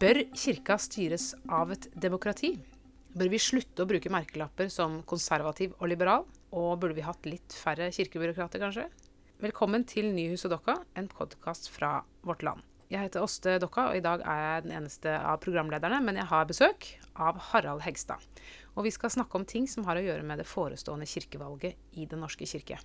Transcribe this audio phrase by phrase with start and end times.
[0.00, 2.54] Bør kirka styres av et demokrati?
[3.18, 6.22] Bør vi slutte å bruke merkelapper som konservativ og liberal?
[6.54, 8.86] Og burde vi hatt litt færre kirkebyråkrater, kanskje?
[9.42, 12.62] Velkommen til Nyhuset Dokka, en podkast fra Vårt Land.
[12.92, 16.30] Jeg heter Åste Dokka, og i dag er jeg den eneste av programlederne, men jeg
[16.30, 18.22] har besøk av Harald Hegstad.
[18.76, 22.06] Og vi skal snakke om ting som har å gjøre med det forestående kirkevalget i
[22.06, 22.78] Den norske kirke.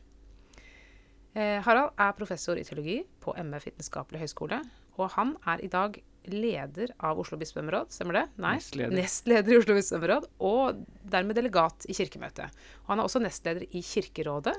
[1.37, 4.63] Eh, Harald er professor i teologi på MF Vitenskapelig høgskole,
[4.97, 5.99] og han er i dag
[6.31, 8.25] leder av Oslo bispedømmeråd, stemmer det?
[8.43, 8.55] Nei?
[8.59, 8.95] Nestleder.
[8.97, 12.57] Nestleder i Oslo bispedømmeråd, og dermed delegat i Kirkemøtet.
[12.85, 14.55] Og han er også nestleder i Kirkerådet.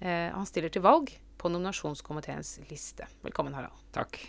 [0.00, 3.08] Eh, han stiller til valg på nominasjonskomiteens liste.
[3.24, 3.76] Velkommen, Harald.
[3.96, 4.20] Takk.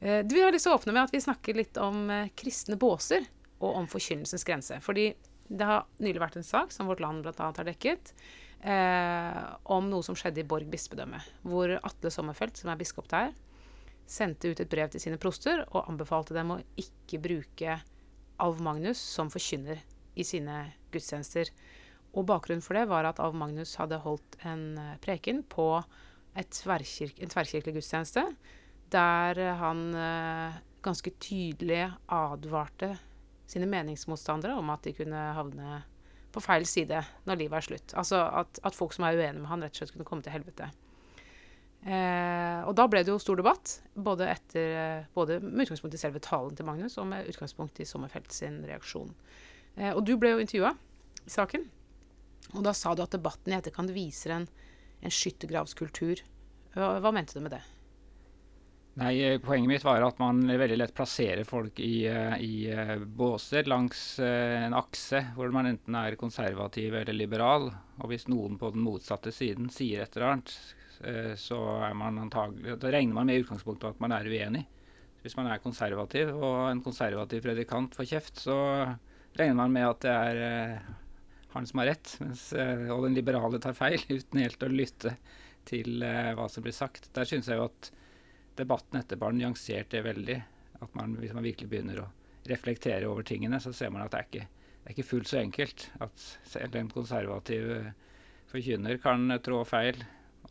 [0.00, 2.32] Eh, du, Vi har lyst til å åpne med at vi snakker litt om eh,
[2.36, 3.24] kristne båser
[3.64, 4.80] og om forkynnelsens grense.
[4.84, 5.12] Fordi
[5.48, 7.50] det har nylig vært en sak som Vårt Land bl.a.
[7.50, 8.12] har dekket,
[8.60, 9.40] eh,
[9.72, 11.20] om noe som skjedde i Borg bispedømme.
[11.48, 13.32] Hvor Atle Sommerfelt, som er biskop der,
[14.06, 17.78] sendte ut et brev til sine proster og anbefalte dem å ikke bruke
[18.42, 19.80] Alv Magnus som forkynner
[20.14, 20.58] i sine
[20.94, 21.50] gudstjenester.
[22.14, 25.68] Og bakgrunnen for det var at Alv Magnus hadde holdt en eh, preken på
[26.38, 28.26] et tverrkirk, en tverrkirkelig gudstjeneste,
[28.94, 32.94] der han eh, ganske tydelig advarte
[33.50, 35.82] sine meningsmotstandere om at de kunne havne
[36.34, 37.94] på feil side når livet er slutt.
[37.98, 40.34] Altså at, at folk som er uenige med han, rett og slett kunne komme til
[40.34, 40.70] helvete.
[41.84, 46.00] Eh, og da ble det jo stor debatt, både, etter, eh, både med utgangspunkt i
[46.00, 49.10] selve talen til Magnus og med utgangspunkt i Sommerfelt sin reaksjon.
[49.76, 50.72] Eh, og du ble jo intervjua
[51.24, 51.66] i saken,
[52.54, 54.46] og da sa du at debatten i etterkant viser en,
[55.04, 56.22] en skyttergravskultur.
[56.72, 57.60] Hva, hva mente du med det?
[59.02, 63.68] Nei, eh, Poenget mitt var at man veldig lett plasserer folk i, eh, i båser
[63.68, 67.68] langs en akse hvor man enten er konservativ eller liberal.
[68.00, 70.56] Og hvis noen på den motsatte siden sier et eller annet,
[71.40, 74.64] så er man antagelig, da regner man med i utgangspunktet at man er uenig.
[75.24, 78.56] Hvis man er konservativ og en konservativ predikant får kjeft, så
[79.38, 80.78] regner man med at det er
[81.54, 85.14] han som har rett, mens, og den liberale tar feil, uten helt å lytte
[85.68, 87.08] til hva som blir sagt.
[87.16, 87.90] Der synes jeg jo at
[88.58, 90.38] debatten etterpå har nyansert det veldig.
[90.84, 92.10] At man, hvis man virkelig begynner å
[92.50, 94.48] reflektere over tingene, så ser man at det er ikke,
[94.82, 95.86] det er ikke fullt så enkelt.
[96.04, 97.70] At selv en konservativ
[98.50, 100.02] forkynner kan trå feil,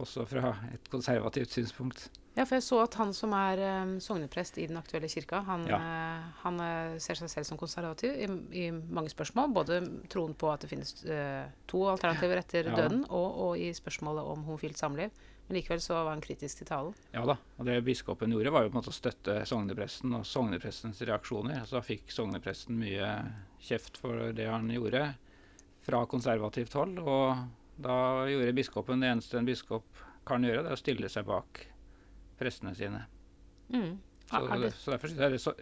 [0.02, 2.10] også fra et konservativt synspunkt.
[2.34, 5.68] Ja, for jeg så at han som er um, sogneprest i den aktuelle kirka, han,
[5.70, 5.78] Ja.
[5.78, 8.26] uh, han uh, ser seg selv som konservativ i,
[8.58, 9.52] i mange spørsmål.
[9.54, 9.78] Både
[10.10, 12.76] troen på at det finnes uh, to alternativer etter Ja.
[12.76, 15.14] døden, og, og i spørsmålet om homofilt samliv.
[15.48, 16.94] Men likevel så var han kritisk til talen.
[17.14, 17.36] Ja da.
[17.60, 21.66] Og det biskopen gjorde, var jo på en måte å støtte sognepresten og sogneprestens reaksjoner.
[21.70, 23.10] Så fikk sognepresten mye
[23.62, 25.12] kjeft for det han gjorde
[25.84, 26.98] fra konservativt hold.
[27.04, 27.44] Og
[27.82, 29.86] da gjorde biskopen det eneste en biskop
[30.28, 31.66] kan gjøre, det er å stille seg bak
[32.40, 33.06] prestene sine.
[33.74, 33.98] Mm.
[34.30, 35.54] Så, det- så derfor syns jeg det så,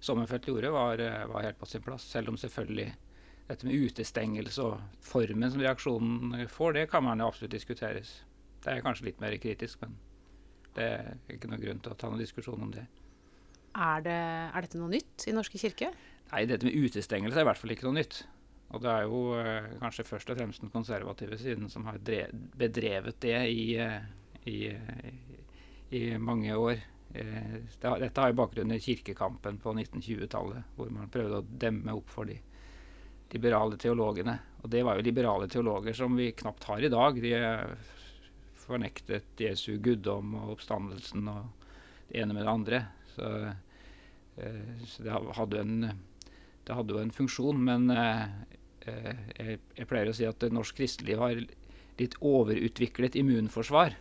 [0.00, 2.02] Sommerfelt gjorde, var, eh, var helt på sin plass.
[2.08, 2.86] Selv om selvfølgelig
[3.50, 8.22] dette med utestengelse og formen som reaksjonen får, det kan man jo absolutt diskuteres.
[8.64, 9.98] Det er kanskje litt mer kritisk, men
[10.74, 12.86] det er ikke noen grunn til å ta noen diskusjon om det.
[13.76, 14.16] Er, det,
[14.56, 15.92] er dette noe nytt i Norske kirke?
[16.32, 18.22] Nei, dette med utestengelse er i hvert fall ikke noe nytt.
[18.70, 23.18] Og det er jo eh, kanskje først og fremst den konservative siden som har bedrevet
[23.22, 24.02] det i, eh,
[24.46, 25.38] i, eh,
[25.98, 26.86] i mange år.
[27.10, 32.12] Det dette har jo bakgrunn i kirkekampen på 1920-tallet, hvor man prøvde å demme opp
[32.12, 32.36] for de
[33.32, 34.36] liberale teologene.
[34.62, 37.18] Og det var jo liberale teologer som vi knapt har i dag.
[37.18, 37.32] De
[38.62, 41.66] fornektet Jesu guddom og oppstandelsen og
[42.12, 42.80] det ene med det andre.
[43.16, 43.32] Så,
[44.86, 45.90] så det hadde jo en,
[47.02, 47.90] en funksjon, men
[48.86, 51.40] jeg, jeg pleier å si at norsk kristeliv har
[52.00, 53.96] litt overutviklet immunforsvar.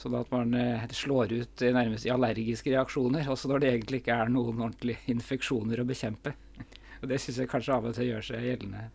[0.00, 4.00] Sånn at man eh, slår ut eh, nærmest i allergiske reaksjoner, også når det egentlig
[4.00, 6.32] ikke er noen ordentlige infeksjoner å bekjempe.
[7.00, 8.86] Og Det syns jeg kanskje av og til gjør seg gjeldende.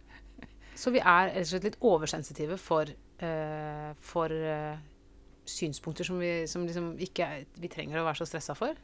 [0.75, 2.89] Så vi er rett og slett litt oversensitive for,
[3.23, 4.75] uh, for uh,
[5.47, 7.29] synspunkter som, vi, som liksom ikke
[7.61, 8.75] vi trenger å være så stressa for?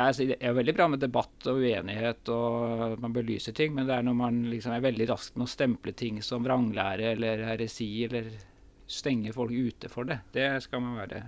[0.00, 3.88] Altså, det er veldig bra med debatt og uenighet, og at man belyser ting, men
[3.88, 7.44] det er når man liksom er veldig rask med å stemple ting som vranglære eller
[7.50, 8.30] heresi, eller
[8.86, 10.20] stenge folk ute for det.
[10.34, 11.22] Det skal man være,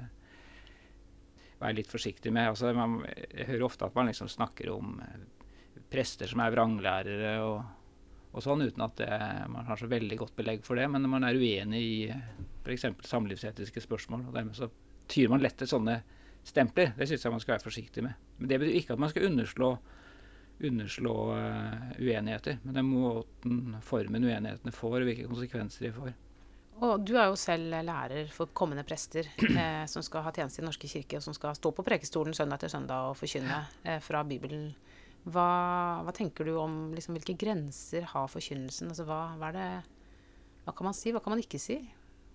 [1.59, 2.53] være litt forsiktig med.
[2.53, 3.01] Altså, man,
[3.33, 5.27] jeg hører ofte at man liksom snakker om eh,
[5.91, 7.63] prester som er vranglærere og,
[8.33, 9.11] og sånn, uten at det,
[9.51, 10.87] man har så veldig godt belegg for det.
[10.93, 11.99] Men når man er uenig i
[12.63, 12.91] f.eks.
[13.09, 14.71] samlivsetiske spørsmål, og dermed så
[15.09, 16.01] tyr man lett til sånne
[16.49, 16.95] stempler.
[16.97, 18.29] Det syns jeg man skal være forsiktig med.
[18.39, 19.73] Men det betyr ikke at man skal underslå,
[20.65, 22.59] underslå uh, uenigheter.
[22.65, 26.17] Men den måten, formen uenighetene får, og hvilke konsekvenser de får.
[26.79, 30.63] Og du er jo selv lærer for kommende prester eh, som skal ha tjeneste i
[30.63, 33.99] Den norske kirke, og som skal stå på prekestolen søndag etter søndag og forkynne eh,
[34.05, 34.71] fra Bibelen.
[35.27, 35.49] Hva,
[36.07, 38.93] hva tenker du om liksom, hvilke grenser har forkynnelsen?
[38.93, 39.67] Altså, hva, hva, det,
[40.63, 41.81] hva, kan man si, hva kan man ikke si?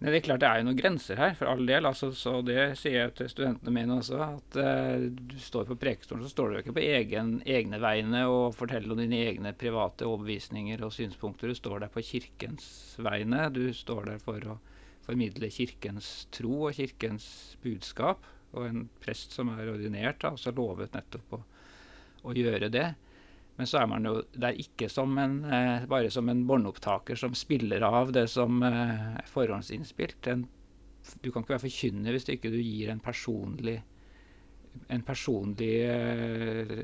[0.04, 1.88] Det er klart det er jo noen grenser her, for all del.
[1.88, 4.18] Altså, så det sier jeg til studentene mine også.
[4.26, 8.26] At uh, du står på prekestolen, så står du jo ikke på egen, egne vegne
[8.28, 11.48] og forteller om dine egne private overbevisninger og synspunkter.
[11.48, 12.68] Du står der på kirkens
[13.00, 13.48] vegne.
[13.56, 14.60] Du står der for å
[15.08, 18.28] formidle kirkens tro og kirkens budskap.
[18.54, 21.46] Og en prest som er ordinert, har også lovet nettopp å
[22.24, 22.88] å gjøre det.
[23.56, 27.36] Men så er man jo der ikke som en, eh, bare som en båndopptaker som
[27.38, 30.28] spiller av det som eh, er forhåndsinnspilt.
[30.32, 30.48] En,
[31.22, 33.78] du kan ikke være forkynner hvis ikke du gir en personlig,
[34.90, 36.84] en personlig eh,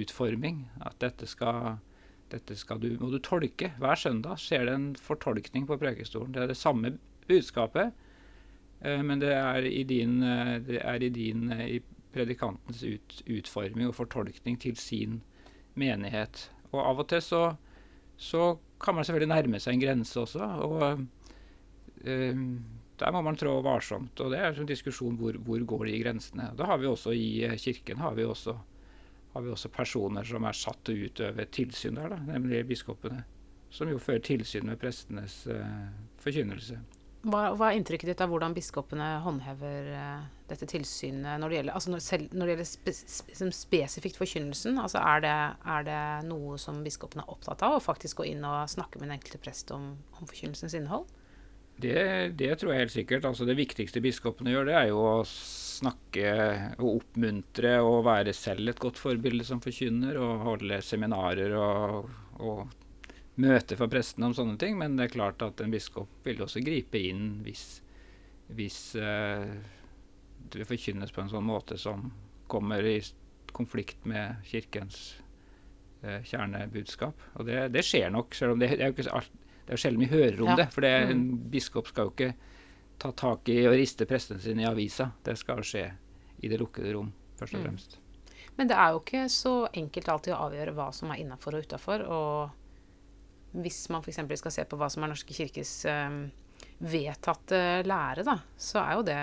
[0.00, 0.64] utforming.
[0.80, 1.76] At dette skal,
[2.32, 3.74] dette skal du, må du tolke.
[3.82, 6.32] Hver søndag skjer det en fortolkning på prekestolen.
[6.32, 6.96] Det er det samme
[7.28, 7.92] budskapet,
[8.80, 11.82] eh, men det er i din, eh, det er i din i
[12.14, 15.20] predikantens ut, utforming og fortolkning til sin
[15.78, 16.48] menighet.
[16.70, 17.44] Og av og til så,
[18.16, 20.50] så kan man selvfølgelig nærme seg en grense også.
[20.66, 21.06] og
[22.04, 22.44] øh,
[23.00, 24.20] der må man trå varsomt.
[24.20, 26.50] og Det er en diskusjon hvor, hvor går de grensene.
[26.56, 28.56] Da har vi også I eh, Kirken har vi også,
[29.34, 33.24] har vi også personer som er satt til å utøve tilsyn der, da, nemlig biskopene.
[33.70, 35.88] Som jo fører tilsyn med prestenes øh,
[36.20, 36.80] forkynnelse.
[37.20, 41.76] Hva, hva, er inntrykket ditt av hvordan biskopene håndhever uh, dette tilsynet når det gjelder,
[41.78, 44.80] altså når, selv, når det gjelder spe, spe, spesifikt forkynnelsen?
[44.82, 45.36] Altså er, det,
[45.76, 49.08] er, det, noe som biskopene er opptatt av, å faktisk gå inn og snakke med
[49.08, 51.08] den enkelte prest om, om forkynnelsens innhold?
[51.80, 53.24] Det, det, tror jeg helt sikkert.
[53.24, 56.34] Altså det viktigste biskopene gjør, det er jo å snakke
[56.76, 62.10] og oppmuntre og være selv et godt forbilde som forkynner, og holde seminarer og,
[62.42, 62.66] og
[63.40, 66.62] møte for prestene om sånne ting, men det er klart at en biskop vil også
[66.64, 67.64] gripe inn hvis,
[68.56, 69.48] hvis uh,
[70.58, 72.10] det forkynnes på en sånn måte som
[72.50, 72.98] kommer i
[73.54, 75.20] konflikt med kirkens
[76.02, 77.22] eh, kjernebudskap.
[77.38, 79.32] Og det, det, skjer nok, selv om det, det er jo ikke alt,
[79.66, 80.58] det er sjelden vi hører om ja.
[80.62, 80.68] det.
[80.74, 81.40] For det, en mm.
[81.52, 82.32] biskop skal jo ikke
[83.00, 85.10] ta tak i og riste prestene sine i avisa.
[85.24, 85.86] Det skal skje
[86.40, 87.66] i det lukkede rom, først og mm.
[87.68, 87.98] fremst.
[87.98, 88.06] Mm.
[88.58, 91.64] Men det er jo ikke så enkelt alltid å avgjøre hva som er innafor og
[91.64, 92.02] utafor.
[92.12, 94.20] Og hvis man f.eks.
[94.42, 96.26] skal se på hva som er Norske kirkes um,
[96.80, 99.16] vedtatte lære, da, så er jo det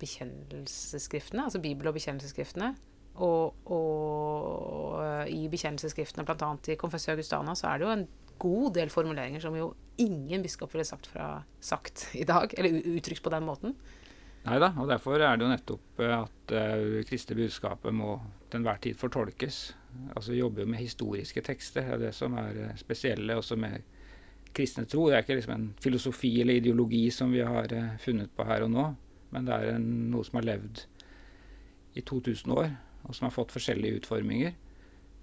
[0.00, 2.74] bekjennelsesskriftene, altså Bibel- og bekjennelsesskriftene.
[3.14, 6.50] Og, og uh, i bekjennelsesskriftene, bl.a.
[6.70, 8.06] i Confessio Augustana, så er det jo en
[8.42, 9.68] god del formuleringer som jo
[10.02, 11.28] ingen biskop ville sagt, fra,
[11.62, 13.76] sagt i dag, eller uttrykt på den måten.
[14.44, 18.18] Nei da, og derfor er det jo nettopp eh, at uh, kristne budskapet må
[18.50, 19.60] til enhver tid fortolkes.
[20.12, 23.86] Altså Vi jobber jo med historiske tekster, det er det som er spesielle også med
[24.56, 25.08] kristne tro.
[25.08, 28.66] Det er ikke liksom en filosofi eller ideologi som vi har uh, funnet på her
[28.66, 28.88] og nå,
[29.34, 30.84] men det er en, noe som har levd
[31.94, 32.70] i 2000 år,
[33.04, 34.54] og som har fått forskjellige utforminger.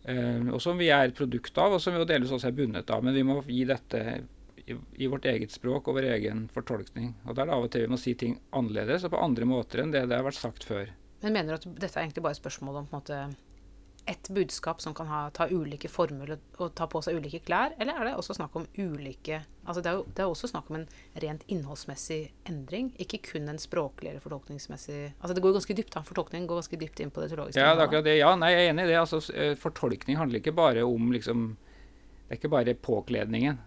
[0.08, 2.94] Uh, og som vi er et produkt av, og som vi delvis også er bundet
[2.94, 3.04] av.
[3.06, 4.06] Men vi må gi dette
[4.62, 7.14] i, i, vårt eget språk og vår egen fortolkning.
[7.26, 9.48] Og Da er det av og til vi må si ting annerledes og på andre
[9.50, 10.92] måter enn det det har vært sagt før.
[11.22, 13.51] Men mener du at dette er egentlig bare et spørsmål om på en måte
[14.06, 17.76] ett budskap som kan ha, ta ulike former og, og, ta på seg ulike klær,
[17.80, 20.72] eller er det også snakk om ulike Altså det er jo det er også snakk
[20.72, 20.88] om en
[21.22, 26.02] rent innholdsmessig endring, ikke kun en språklig eller fortolkningsmessig Altså det går ganske dypt, da.
[26.08, 27.62] Fortolkningen går ganske dypt inn på det teologiske.
[27.62, 28.18] Ja, det er akkurat det.
[28.18, 28.98] Ja, nei, jeg er enig i det.
[29.04, 31.46] Altså, eh, fortolkning handler ikke bare om liksom
[32.26, 33.60] Det er ikke bare påkledningen.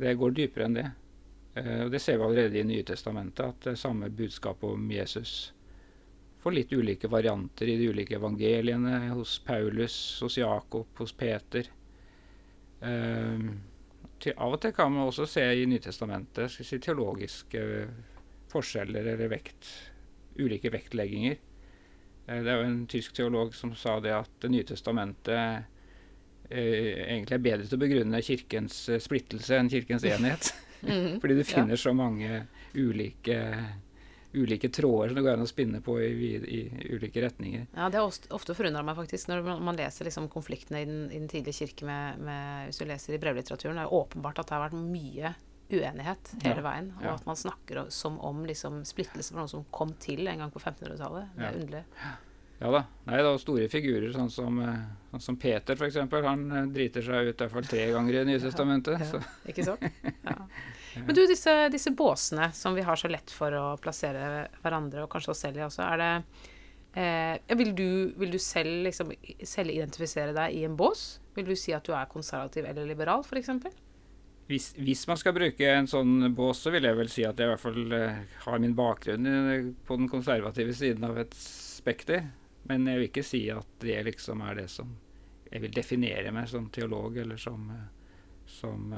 [0.00, 0.88] Det går dypere enn det.
[1.52, 5.52] Uh, det ser vi allerede i Nye Testamentet, at det samme budskapet om Jesus
[6.42, 8.96] får litt ulike varianter i de ulike evangeliene.
[9.14, 11.68] Hos Paulus, hos Jakob, hos Peter.
[12.82, 13.52] Uh,
[14.18, 17.62] til, av og til kan man også se i Nytestamentet si, teologiske
[18.50, 19.68] forskjeller eller vekt,
[20.42, 21.38] ulike vektlegginger.
[22.26, 25.70] Uh, det er jo en tysk teolog som sa det at Det nye testamentet
[26.52, 30.52] eh, egentlig er bedre til å begrunne kirkens eh, splittelse enn kirkens enhet.
[30.88, 31.82] mm, Fordi du finner ja.
[31.84, 32.44] så mange
[32.74, 33.38] ulike,
[34.34, 37.66] ulike tråder som det går an å spinne på i, i, i ulike retninger.
[37.76, 41.20] Ja, Det har ofte forundra meg faktisk når man leser liksom konfliktene i den, i
[41.20, 44.56] den, tidlige kirke med, med, Hvis du leser i brevlitteraturen, det er åpenbart at det
[44.56, 45.34] har vært mye
[45.72, 46.90] uenighet hele ja, veien.
[46.98, 47.14] Og ja.
[47.16, 50.60] at man snakker som om liksom, splittelse var noe som kom til en gang på
[50.60, 51.32] 1500-tallet.
[51.36, 51.62] Det er ja.
[51.62, 51.84] underlig.
[52.62, 52.84] Ja da.
[53.08, 55.96] Nei, det var store figurer, sånn som, eh, sånn som Peter f.eks.
[56.12, 59.02] Han eh, driter seg ut i hvert fall tre ganger i Nye testamentet.
[59.50, 59.88] Ikke sant?
[60.28, 60.36] Ja.
[60.96, 65.12] Men du, disse, disse, båsene som vi har så lett for å plassere hverandre, og
[65.12, 66.10] kanskje oss selv i også, er det
[67.00, 67.88] eh, vil, du,
[68.20, 69.14] vil, du, selv, liksom,
[69.48, 71.22] selv identifisere deg i en bås?
[71.36, 73.50] Vil du si at du er konservativ eller liberal, f.eks.?
[74.50, 77.48] Hvis, hvis, man skal bruke en sånn bås, så vil jeg vel si at jeg
[77.48, 82.26] i hvert fall eh, har min bakgrunn på den konservative siden av et spekter.
[82.68, 84.92] Men jeg vil ikke si at det liksom er det som
[85.52, 87.66] jeg vil definere meg som teolog eller som,
[88.48, 88.92] som,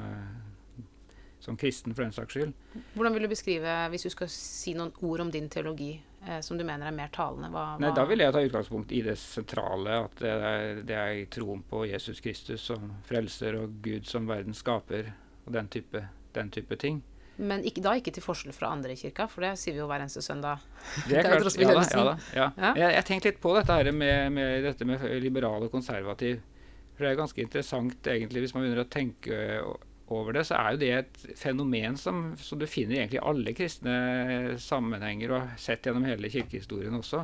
[1.45, 2.53] som kristen, for den saks skyld.
[2.95, 5.93] Hvordan vil du beskrive, hvis du skal si noen ord om din teologi,
[6.25, 7.51] eh, som du mener er mer talende?
[7.53, 11.01] Hva, hva Nei, Da vil jeg ta utgangspunkt i det sentrale, at det er, det
[11.01, 15.13] er troen på Jesus Kristus som frelser og Gud som verden skaper,
[15.45, 17.03] og den type, den type ting.
[17.35, 19.87] Men ikke, da ikke til forskjell fra andre i kirka, for det sier vi jo
[19.89, 20.63] hver eneste søndag.
[21.09, 22.45] Det er klart, ja da, ja da, ja.
[22.55, 22.69] Ja.
[22.79, 26.39] Jeg, jeg tenkte litt på dette her med, med, dette med liberal og konservativ.
[26.95, 29.39] For det er ganske interessant egentlig, hvis man begynner å tenke
[30.13, 33.53] over det, så er jo det et fenomen som, som du finner egentlig i alle
[33.57, 33.95] kristne
[34.61, 37.23] sammenhenger, og sett gjennom hele kirkehistorien også.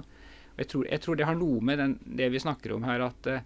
[0.52, 3.06] Og jeg, tror, jeg tror det har noe med den, det vi snakker om her,
[3.06, 3.44] at, eh,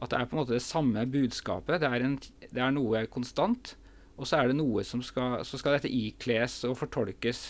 [0.00, 1.82] at det er på en måte det samme budskapet.
[1.82, 2.16] Det er, en,
[2.48, 3.74] det er noe konstant.
[4.14, 7.44] Og så er det noe som skal, så skal dette ikles og fortolkes.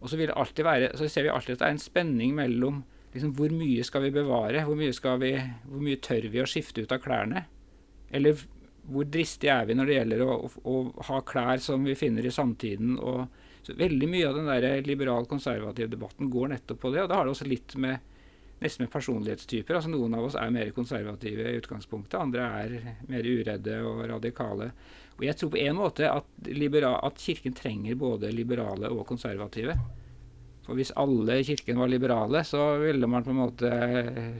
[0.00, 2.32] Og så, vil det alltid være, så ser vi alltid at det er en spenning
[2.38, 2.80] mellom
[3.12, 5.34] liksom, hvor mye skal vi bevare, hvor mye, skal vi,
[5.66, 7.44] hvor mye tør vi å skifte ut av klærne?
[8.14, 8.38] Eller
[8.88, 12.26] hvor dristige er vi når det gjelder å, å, å ha klær som vi finner
[12.26, 12.96] i samtiden?
[12.98, 13.26] Og,
[13.62, 17.04] så veldig mye av den der liberal-konservative debatten går nettopp på det.
[17.04, 18.00] Og da har det også litt med
[18.60, 19.76] nesten med personlighetstyper.
[19.76, 22.74] altså Noen av oss er mer konservative i utgangspunktet, andre er
[23.08, 24.70] mer uredde og radikale.
[25.16, 29.76] Og jeg tror på en måte at, libera, at Kirken trenger både liberale og konservative.
[30.66, 33.70] For hvis alle i Kirken var liberale, så ville man på en måte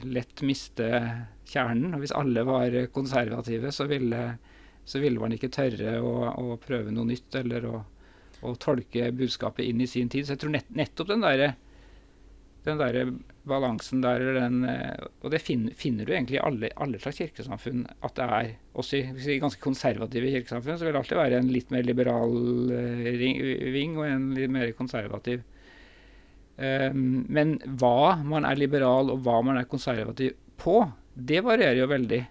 [0.05, 0.89] lett miste
[1.51, 1.95] kjernen.
[1.95, 4.21] Og hvis alle var konservative, så ville,
[4.85, 7.81] så ville man ikke tørre å, å, prøve noe nytt eller å,
[8.41, 10.27] å, tolke budskapet inn i sin tid.
[10.27, 11.53] Så jeg tror nett, nettopp den derre
[12.61, 12.97] den der
[13.49, 14.59] balansen der, den,
[15.25, 17.87] og det finner, finner, du egentlig i alle, alle, slags kirkesamfunn.
[18.05, 21.73] At det er, også i, ganske konservative kirkesamfunn, så vil det alltid være en litt
[21.73, 22.35] mer liberal
[23.17, 23.41] ring,
[23.73, 25.41] ving og en litt mer konservativ.
[26.61, 30.83] Um, men hva man er liberal og hva man er konservativ på,
[31.27, 32.21] det varierer jo veldig.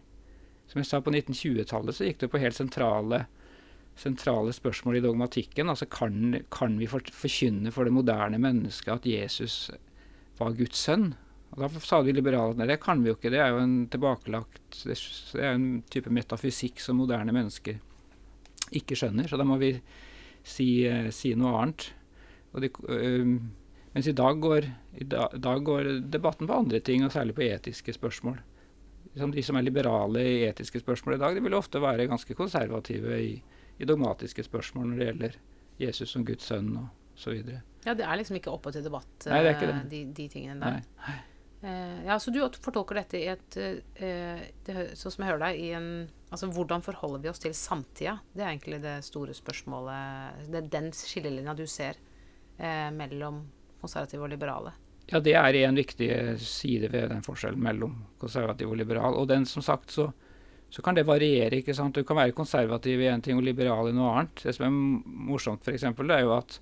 [0.71, 3.25] Som jeg sa, på 1920-tallet så gikk det på helt sentrale,
[3.99, 5.73] sentrale spørsmål i dogmatikken.
[5.73, 9.57] Altså kan, kan vi forkynne for det moderne mennesket at Jesus
[10.39, 11.13] var Guds sønn.
[11.51, 13.89] Og Da sa de liberale at det kan vi jo ikke, det er jo en
[13.91, 14.95] tilbakelagt Det
[15.43, 17.81] er en type metafysikk som moderne mennesker
[18.71, 19.73] ikke skjønner, så da må vi
[20.47, 21.89] si, si noe annet.
[22.55, 23.33] De, øh,
[23.95, 24.69] mens i dag, går,
[25.03, 28.39] i dag går debatten på andre ting, og særlig på etiske spørsmål.
[29.19, 32.35] Som de som er liberale i etiske spørsmål i dag, de vil ofte være ganske
[32.39, 33.33] konservative i,
[33.79, 35.41] i dogmatiske spørsmål når det gjelder
[35.81, 37.65] Jesus som Guds sønn og så videre.
[37.85, 39.81] Ja, det er liksom ikke oppe til debatt, Nei, det er ikke det.
[39.91, 40.81] De, de tingene der.
[41.01, 41.19] Nei.
[41.61, 45.59] Uh, ja, Så du fortolker dette i et uh, det, Sånn som jeg hører deg,
[45.61, 45.89] i en
[46.33, 48.15] Altså hvordan forholder vi oss til samtida?
[48.33, 50.47] Det er egentlig det store spørsmålet.
[50.47, 51.99] Det er den skillelinja du ser
[52.63, 53.43] uh, mellom
[53.83, 54.73] konservative og liberale.
[55.11, 56.11] Ja, det er en viktig
[56.43, 59.17] side ved den forskjellen mellom konservativ og liberal.
[59.19, 60.09] Og den, som sagt, så,
[60.71, 61.59] så kan det variere.
[61.59, 61.97] ikke sant?
[61.99, 64.45] Du kan være konservativ i en ting og liberal i noe annet.
[64.45, 64.77] Det som er
[65.31, 66.61] morsomt, f.eks., er jo at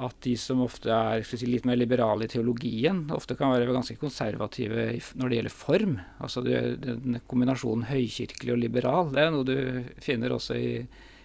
[0.00, 3.98] at de som ofte er si, litt mer liberale i teologien, ofte kan være ganske
[4.00, 4.86] konservative
[5.18, 5.96] når det gjelder form.
[6.22, 9.56] Altså det, den kombinasjonen høykirkelig og liberal, det er noe du
[10.02, 10.72] finner også i,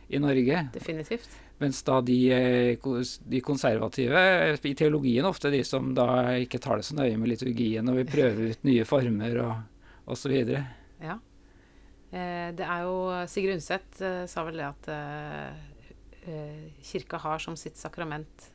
[0.10, 0.66] i Norge.
[0.74, 1.30] Definitivt.
[1.62, 2.18] Mens da de,
[3.32, 4.24] de, konservative
[4.60, 8.10] i teologien ofte de som da ikke tar det så nøye med liturgien og vil
[8.10, 10.34] prøve ut nye former og osv.
[11.00, 11.16] Ja.
[12.12, 12.98] Eh, det er jo
[13.32, 15.64] Sigrid Undset eh, sa vel det at eh,
[16.84, 18.50] kirka har som sitt sakrament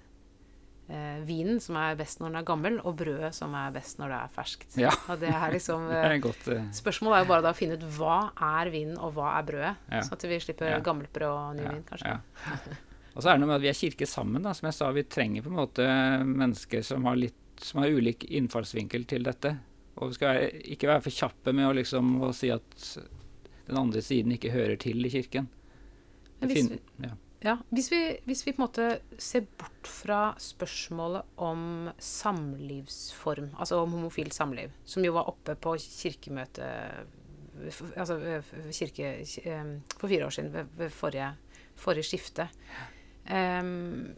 [0.90, 4.12] eh, vinen som er best når den er gammel, og brødet som er best når
[4.12, 4.76] det er ferskt.
[4.80, 4.92] Ja.
[5.08, 5.88] Og det er liksom.
[6.82, 8.20] Spørsmålet er jo bare da å finne ut hva
[8.60, 9.74] er vinen, og hva er brødet.
[9.88, 10.04] Ja.
[10.04, 10.84] Sånn at vi slipper Ja.
[10.84, 12.14] gammelt brød og ny vin, kanskje.
[13.14, 14.44] Og så er det noe med at vi er kirke sammen.
[14.44, 14.54] Da.
[14.56, 15.86] Som jeg sa, vi trenger på en måte
[16.26, 19.56] mennesker som har, litt, som har ulik innfallsvinkel til dette.
[20.00, 22.92] Og vi skal være, ikke være for kjappe med å, liksom, å si at
[23.66, 25.50] den andre siden ikke hører til i kirken.
[26.40, 27.16] Hvis vi, ja.
[27.40, 28.86] Ja, hvis vi, hvis vi på en måte
[29.20, 35.72] ser bort fra spørsmålet om samlivsform, altså om homofilt samliv, som jo var oppe på
[35.80, 37.08] kirkemøtet
[37.96, 38.18] altså
[38.72, 39.14] kirke,
[39.44, 41.32] eh, for fire år siden, ved forrige,
[41.76, 42.48] forrige skifte.
[43.30, 44.14] Em,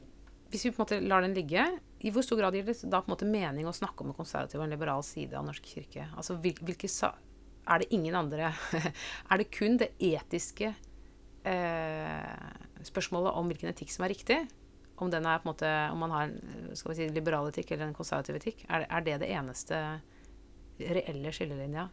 [0.53, 1.65] hvis vi på en måte lar den ligge,
[2.03, 4.17] i hvor stor grad gir det da på en måte mening å snakke om en
[4.17, 6.09] konservativ og en liberal side av norsk kirke?
[6.17, 7.13] Altså, hvil, hvilke sa
[7.71, 8.49] Er det ingen andre
[9.31, 10.73] Er det kun det etiske
[11.47, 12.49] eh,
[12.83, 14.41] spørsmålet om hvilken etikk som er riktig?
[14.97, 17.73] Om, den er på en måte, om man har en skal vi si, liberal etikk
[17.73, 18.67] eller en konservativ etikk?
[18.69, 19.79] Er, er det det eneste
[20.83, 21.89] reelle skillelinja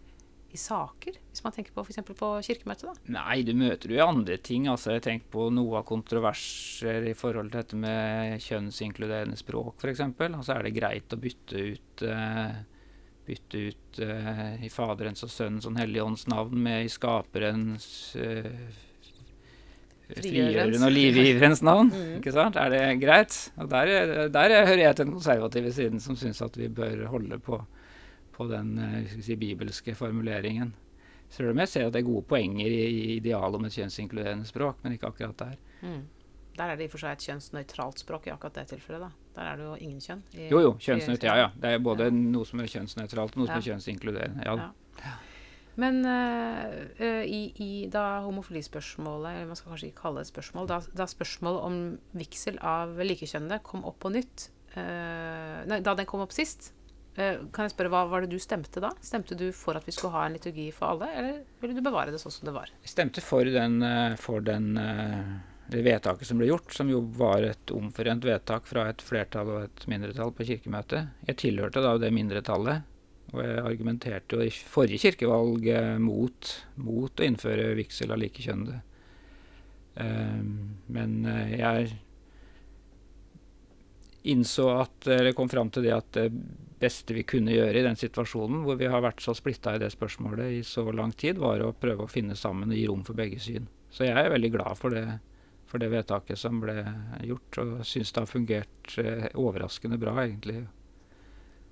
[0.52, 1.18] i saker?
[1.30, 2.02] Hvis man tenker på f.eks.
[2.08, 3.14] på kirkemøtet, da?
[3.20, 4.68] Nei, du møter jo andre ting.
[4.72, 10.04] Altså, jeg tenker på noe av kontroverser i forhold til dette med kjønnsinkluderende språk, f.eks.
[10.10, 12.60] Altså, er det greit å bytte ut, uh,
[13.30, 17.90] bytte ut uh, i Faderens og Sønnens og Den hellige ånds navn med i Skaperens
[18.18, 18.86] uh,
[20.10, 21.92] frigjørende og livgiverens navn.
[21.94, 22.14] Mm.
[22.18, 22.58] ikke sant?
[22.58, 23.36] Er det greit?
[23.62, 23.92] Og der,
[24.34, 27.62] der hører jeg til den konservative siden som syns at vi bør holde på,
[28.40, 28.78] på den
[29.20, 30.72] si, bibelske formuleringen.
[31.30, 34.48] Selv om jeg ser at det er gode poenger i, i idealet om et kjønnsinkluderende
[34.50, 35.60] språk, men ikke akkurat der.
[35.84, 36.08] Mm.
[36.60, 39.06] Der er det i og for seg et kjønnsnøytralt språk i akkurat det tilfellet.
[39.06, 39.34] da.
[39.38, 40.24] Der er det jo ingen kjønn.
[40.34, 40.76] I, jo, jo.
[40.82, 41.30] Kjønnsnøytralt.
[41.30, 41.50] Ja, ja.
[41.56, 42.16] Det er både ja.
[42.16, 43.54] noe som er kjønnsnøytralt, og noe ja.
[43.54, 44.48] som er kjønnsinkluderende.
[44.48, 44.72] Ja.
[45.06, 45.14] ja.
[45.80, 50.68] Men uh, i, i, da homofilispørsmålet, eller man skal kanskje ikke kalle det et spørsmål,
[50.68, 51.78] da, da spørsmålet om
[52.20, 56.74] vigsel av likekjønnede kom opp på nytt uh, Nei, da den kom opp sist,
[57.54, 58.90] kan jeg spørre hva var det du stemte da?
[59.04, 62.14] Stemte du for at vi skulle ha en liturgi for alle, eller ville du bevare
[62.14, 62.72] det sånn som det var?
[62.86, 63.82] Jeg stemte for den,
[64.22, 64.72] for den
[65.70, 69.66] det vedtaket som ble gjort, som jo var et omforent vedtak fra et flertall og
[69.68, 71.12] et mindretall på kirkemøtet.
[71.28, 72.88] Jeg tilhørte da det mindretallet,
[73.36, 78.80] og jeg argumenterte jo i forrige kirkevalg eh, mot, mot å innføre vigsel av likekjønnede.
[80.00, 81.90] Men jeg
[84.32, 86.20] innså at, eller kom fram til det at
[86.80, 89.92] beste vi kunne gjøre i den situasjonen, hvor vi har vært så splitta i det
[89.94, 93.20] spørsmålet i så lang tid, var å prøve å finne sammen og gi rom for
[93.20, 93.68] begge syn.
[93.90, 95.08] Så jeg er veldig glad for det
[95.70, 96.82] for det vedtaket som ble
[97.28, 100.64] gjort, og syns det har fungert eh, overraskende bra, egentlig.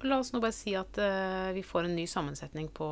[0.05, 2.85] La oss nå bare si at uh, vi får en ny sammensetning på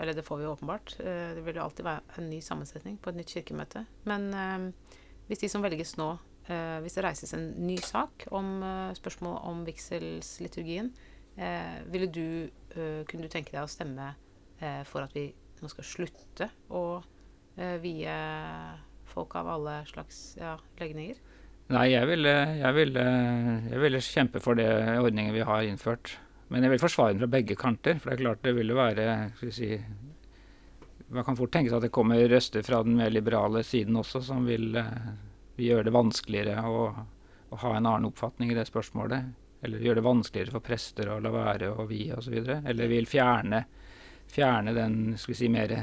[0.00, 0.94] Eller det får vi åpenbart.
[0.96, 3.82] Uh, det vil jo alltid være en ny sammensetning på et nytt kirkemøte.
[4.08, 4.96] Men uh,
[5.28, 6.14] hvis de som velges nå
[6.48, 8.62] Hvis det reises en ny sak om
[8.96, 10.86] spørsmål om vigselsliturgien,
[11.92, 12.24] ville du
[13.08, 14.10] Kunne du tenke deg å stemme
[14.90, 15.28] for at vi
[15.62, 16.82] nå skal slutte å
[17.82, 18.16] vie
[19.08, 21.18] folk av alle slags ja, legninger?
[21.68, 23.04] Nei, jeg ville, jeg, ville,
[23.68, 24.68] jeg ville, kjempe for det
[25.02, 26.14] ordningen vi har innført.
[26.48, 27.98] Men jeg vil forsvare den fra begge kanter.
[28.00, 29.08] For det er klart det vil være
[29.52, 29.74] si,
[31.12, 34.22] Man kan fort tenke seg at det kommer røster fra den mer liberale siden også
[34.24, 34.72] som vil,
[35.56, 36.88] vil gjøre det vanskeligere å,
[37.48, 39.28] å, ha en annen oppfatning i det spørsmålet.
[39.62, 42.36] Eller gjøre det vanskeligere for prester å la være å vie osv.
[42.38, 43.64] Eller vil fjerne,
[44.30, 45.74] fjerne den, si, mer,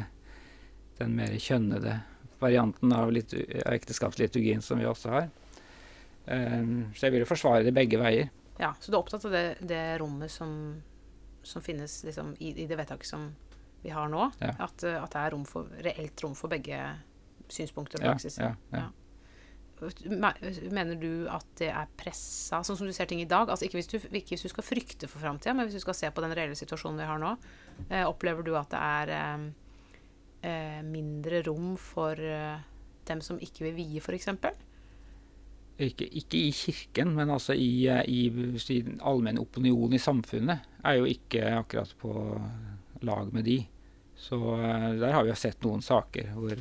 [1.00, 2.00] den mer kjønnede
[2.40, 5.30] varianten av, av ekteskapsliturgien som vi også har.
[6.26, 8.32] Um, så jeg vil jo forsvare det begge veier.
[8.58, 10.52] Ja, Så du er opptatt av det, det rommet som,
[11.44, 13.28] som finnes liksom, i, i, det vedtaket som
[13.84, 14.30] vi har nå?
[14.40, 14.56] Ja.
[14.66, 16.80] At, at, det er rom for, reelt rom for begge
[17.52, 18.56] synspunkter og praksiser?
[18.72, 18.88] Ja, ja,
[19.76, 23.50] Mener du at det er pressa, sånn som du ser ting i dag?
[23.52, 25.98] Altså ikke hvis du, ikke hvis du skal frykte for framtida, men hvis du skal
[25.98, 27.34] se på den reelle situasjonen vi har nå.
[27.90, 29.50] Eh, opplever du at det er eh,
[30.48, 32.64] eh, mindre rom for eh,
[33.10, 34.32] dem som ikke vil vie, f.eks.?
[35.76, 41.10] Ikke, ikke i kirken, men altså i, eh, i, allmenn opinion i samfunnet er jo
[41.10, 42.14] ikke akkurat på
[43.04, 43.60] lag med de.
[44.16, 46.56] Så uh, der har vi jo sett noen saker hvor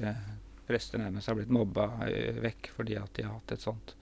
[0.69, 3.95] prester nærmest har blitt mobba uh, vekk fordi at de har hatt et sånt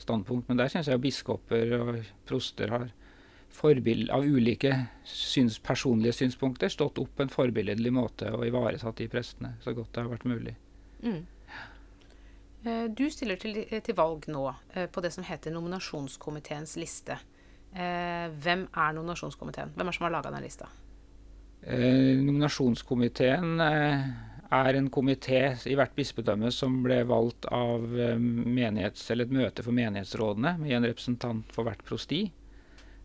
[0.00, 0.48] standpunkt.
[0.48, 2.88] Men der syns jeg biskoper og proster har
[3.50, 4.72] forbild, av ulike
[5.04, 9.92] syns, personlige synspunkter stått opp på en forbilledlig måte og ivaretatt de prestene så godt
[9.94, 10.54] det har vært mulig.
[11.02, 11.24] Mm.
[12.64, 14.44] Eh, du stiller til, til, valg nå
[14.74, 17.16] eh, på det som heter nominasjonskomiteens liste.
[17.72, 19.74] Eh, hvem er nominasjonskomiteen?
[19.74, 20.66] Hvem er det som har laga den lista?
[21.60, 23.58] nominasjonskomiteen
[24.50, 27.84] er en komité i hvert bispedømme som ble valgt av
[28.18, 32.24] menighets, eller et møte for menighetsrådene med en representant for hvert prosti.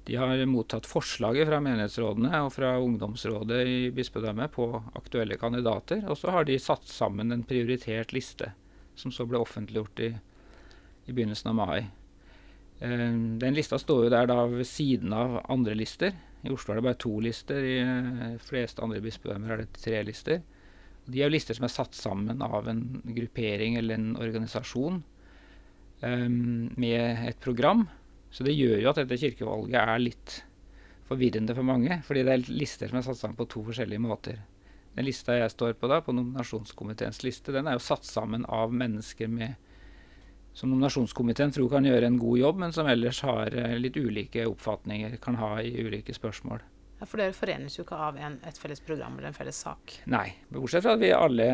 [0.05, 6.19] De har mottatt forslaget fra menighetsrådene og fra ungdomsrådet i bispedømmet på aktuelle kandidater, og
[6.19, 8.51] så har de satt sammen en prioritert liste,
[8.95, 10.11] som så ble offentliggjort i,
[11.09, 11.87] i begynnelsen av mai.
[12.85, 13.07] Eh,
[13.41, 16.13] den lista står jo der da ved siden av andre lister.
[16.45, 20.03] I Oslo er det bare to lister, i de fleste andre bispedømmer er det tre
[20.05, 20.45] lister.
[21.05, 25.03] De er jo lister som er satt sammen av en gruppering eller en organisasjon
[26.01, 26.39] um,
[26.75, 27.85] med et program.
[28.33, 30.39] Så det gjør jo at dette kirkevalget er litt
[31.05, 32.01] forvirrende for mange.
[32.07, 34.41] Fordi det er lister som er satt sammen på to forskjellige måter.
[34.95, 38.73] Den lista jeg står på da, på nominasjonskomiteens liste, den er jo satt sammen av
[38.73, 39.59] mennesker med
[40.55, 44.45] som nominasjonskomiteen tror kan gjøre en god jobb, men som ellers har eh, litt ulike
[44.47, 46.63] oppfatninger, kan ha i ulike spørsmål.
[47.09, 49.99] For dere forenes jo ikke av en, et felles program eller en felles sak?
[50.11, 51.47] Nei, bortsett fra at vi alle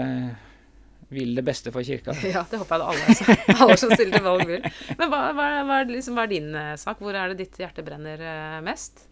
[1.12, 2.16] vil det beste for kirka.
[2.34, 4.64] Ja, det håper jeg alle, alle som stiller til valg vil.
[4.96, 7.04] Men hva, hva, hva, liksom, hva, er, din uh, sak?
[7.04, 9.06] Hvor er det ditt hjerte brenner uh, mest?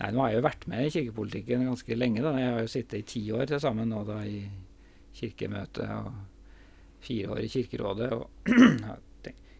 [0.00, 2.24] Nei, Nå har jeg jo vært med i kirkepolitikken ganske lenge.
[2.24, 2.32] da.
[2.40, 4.40] Jeg har jo sittet i ti år til sammen nå da i
[5.18, 6.12] kirkemøtet og
[7.02, 8.12] fire år i Kirkerådet.
[8.16, 8.30] og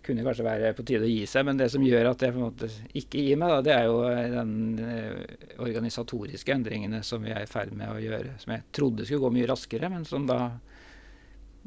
[0.04, 2.40] kunne kanskje være på tide å gi seg, men det som gjør at jeg på
[2.40, 3.98] en måte ikke gir meg, da, det er jo
[4.34, 8.36] den eh, organisatoriske endringene som vi er i ferd med å gjøre.
[8.42, 10.40] Som jeg trodde skulle gå mye raskere, men som da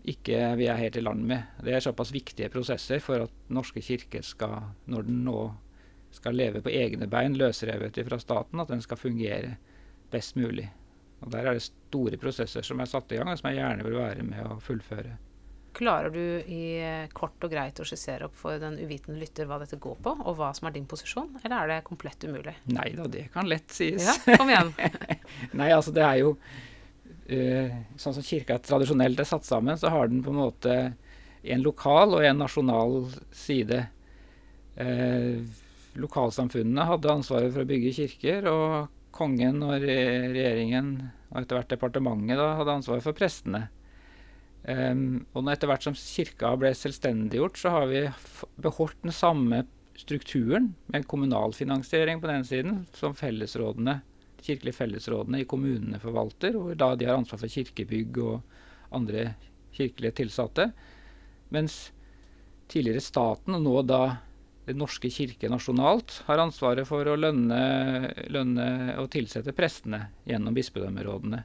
[0.06, 1.52] ikke vi er helt i land med.
[1.66, 5.40] Det er såpass viktige prosesser for at Norske kirke skal, når den nå
[6.16, 9.56] skal leve på egne bein, løsrevet fra staten, at den skal fungere
[10.14, 10.68] best mulig.
[11.24, 13.88] Og Der er det store prosesser som er satt i gang, og som jeg gjerne
[13.88, 15.16] vil være med å fullføre.
[15.76, 19.58] Klarer du i eh, kort og greit å skissere opp for den uvitende lytter hva
[19.60, 22.54] dette går på, og hva som er din posisjon, eller er det komplett umulig?
[22.72, 24.06] Nei da, det kan lett sies.
[24.08, 24.72] Ja, kom igjen.
[25.60, 30.08] Nei, altså det er jo uh, Sånn som kirka tradisjonelt er satt sammen, så har
[30.08, 30.80] den på en måte
[31.44, 33.00] en lokal og en nasjonal
[33.36, 33.84] side.
[34.80, 35.44] Uh,
[36.00, 40.96] lokalsamfunnene hadde ansvaret for å bygge kirker, og kongen og regjeringen,
[41.32, 43.68] og etter hvert departementet, da, hadde ansvaret for prestene.
[44.66, 48.02] Um, og etter hvert som kirka ble selvstendiggjort, så har vi
[48.66, 49.62] beholdt den samme
[49.96, 54.00] strukturen med kommunal finansiering på den siden, som fellesrådene,
[54.40, 59.36] de kirkelige fellesrådene i kommunene forvalter, hvor da de har ansvar for kirkebygg og andre
[59.76, 60.72] kirkelige tilsatte.
[61.54, 61.92] Mens
[62.72, 64.06] tidligere staten, og nå da
[64.66, 67.60] Den norske kirke nasjonalt, har ansvaret for å lønne,
[68.34, 71.44] lønne og tilsette prestene gjennom bispedømmerådene.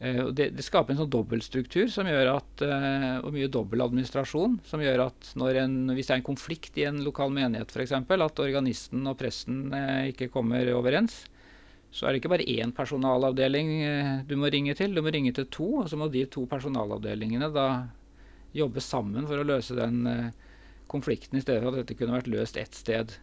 [0.00, 4.80] Uh, det, det, skaper en sånn dobbeltstruktur som gjør at, uh, og mye dobbeltadministrasjon som
[4.80, 9.04] gjør at en, hvis det er en konflikt i en lokal menighet f.eks., at organisten
[9.04, 11.26] og presten uh, ikke kommer overens,
[11.92, 13.70] så er det ikke bare én personalavdeling
[14.30, 15.66] du må ringe til, du må ringe til to.
[15.82, 17.64] Og så må de to personalavdelingene da
[18.54, 20.04] jobbe sammen for å løse den
[20.86, 23.16] konflikten, i stedet for at dette kunne vært løst ett sted.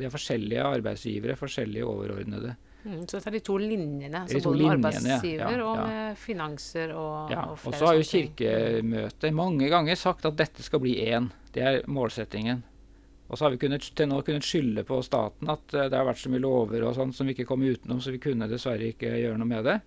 [0.00, 2.54] De er forskjellige arbeidsgivere, forskjellige overordnede.
[2.86, 6.92] Mm, så det er de to linjene, altså både med arbeidsgiver ja, og med finanser
[6.94, 7.42] og, ja.
[7.50, 11.26] og flere Og så har jo Kirkemøtet mange ganger sagt at dette skal bli én.
[11.50, 12.62] Det er målsettingen.
[13.26, 16.06] Og så har vi kunnet, til nå kunnet skylde på staten at uh, det har
[16.06, 18.92] vært så mye lover og sånt som vi ikke kom utenom, så vi kunne dessverre
[18.92, 19.80] ikke gjøre noe med det.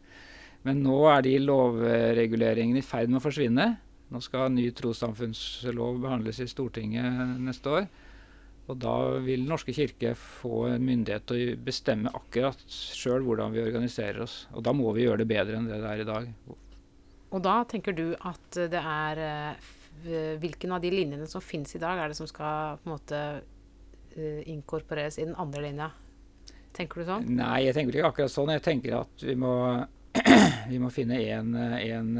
[0.67, 3.69] Men nå er de lovreguleringene i ferd med å forsvinne.
[4.11, 7.87] Nå skal ny trossamfunnslov behandles i Stortinget neste år.
[8.69, 13.63] Og da vil norske kirke få en myndighet til å bestemme akkurat sjøl hvordan vi
[13.63, 14.43] organiserer oss.
[14.53, 16.27] Og da må vi gjøre det bedre enn det det er i dag.
[17.29, 19.67] Og da tenker du at det er eh,
[20.39, 23.17] Hvilken av de linjene som finnes i dag, er det som skal på en måte
[24.15, 25.89] eh, inkorporeres i den andre linja?
[26.77, 27.25] Tenker du sånn?
[27.35, 28.53] Nei, jeg tenker ikke akkurat sånn.
[28.53, 29.51] Jeg tenker at vi må,
[30.71, 32.13] vi må finne en, en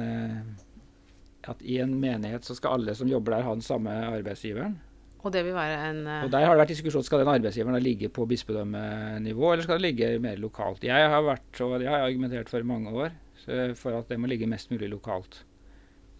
[1.47, 4.75] At i en menighet så skal alle som jobber der, ha den samme arbeidsgiveren.
[5.19, 6.25] Og det vil være en uh...
[6.25, 9.79] Og Der har det vært diskusjon skal den arbeidsgiveren da ligge på bispedømmenivå, eller skal
[9.79, 10.85] det ligge mer lokalt.
[10.87, 13.17] Jeg har vært, og det har jeg argumentert for i mange år,
[13.79, 15.41] for at det må ligge mest mulig lokalt.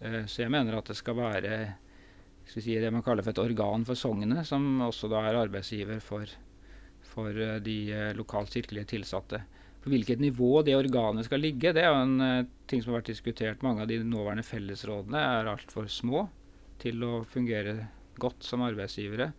[0.04, 1.54] Uh, så jeg mener at det skal være
[2.50, 6.02] skal si, det man kaller for et organ for sognet, som også da er arbeidsgiver
[6.04, 6.28] for,
[7.06, 7.78] for uh, de
[8.18, 9.40] lokalt kirkelige tilsatte.
[9.80, 13.14] På hvilket nivå det organet skal ligge, det er jo en ting som har vært
[13.14, 13.62] diskutert.
[13.64, 16.26] Mange av de nåværende fellesrådene er altfor små
[16.82, 17.86] til å fungere
[18.20, 19.30] godt som arbeidsgivere.